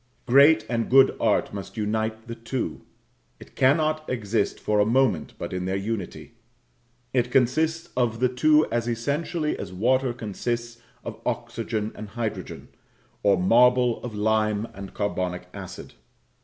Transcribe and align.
Great 0.25 0.65
and 0.67 0.89
good 0.89 1.15
art 1.19 1.53
must 1.53 1.77
unite 1.77 2.27
the 2.27 2.33
two; 2.33 2.81
it 3.39 3.55
cannot 3.55 4.03
exist 4.09 4.59
for 4.59 4.79
a 4.79 4.83
moment 4.99 5.35
but 5.37 5.53
in 5.53 5.65
their 5.65 5.75
unity; 5.77 6.33
it 7.13 7.29
consists 7.29 7.87
of 7.95 8.19
the 8.19 8.27
two 8.27 8.65
as 8.71 8.87
essentially 8.87 9.55
as 9.59 9.71
water 9.71 10.11
consists 10.11 10.81
of 11.03 11.21
oxygen 11.23 11.91
and 11.93 12.09
hydrogen, 12.09 12.69
or 13.21 13.37
marble 13.37 14.03
of 14.03 14.15
lime 14.15 14.67
and 14.73 14.95
carbonic 14.95 15.47
acid. 15.53 15.93